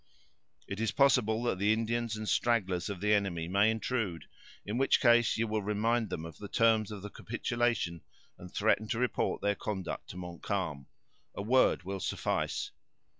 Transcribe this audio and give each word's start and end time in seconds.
"It 0.67 0.79
is 0.79 0.91
possible 0.91 1.43
that 1.43 1.59
the 1.59 1.71
Indians 1.71 2.17
and 2.17 2.27
stragglers 2.27 2.89
of 2.89 3.01
the 3.01 3.13
enemy 3.13 3.47
may 3.47 3.69
intrude, 3.69 4.25
in 4.65 4.79
which 4.79 4.99
case 4.99 5.37
you 5.37 5.45
will 5.47 5.61
remind 5.61 6.09
them 6.09 6.25
of 6.25 6.39
the 6.39 6.47
terms 6.47 6.89
of 6.91 7.03
the 7.03 7.11
capitulation, 7.11 8.01
and 8.35 8.51
threaten 8.51 8.87
to 8.87 8.97
report 8.97 9.43
their 9.43 9.53
conduct 9.53 10.09
to 10.09 10.17
Montcalm. 10.17 10.87
A 11.35 11.43
word 11.43 11.83
will 11.83 11.99
suffice." 11.99 12.71